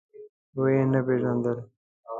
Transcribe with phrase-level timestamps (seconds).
[0.59, 1.57] ويې نه پيژاندل.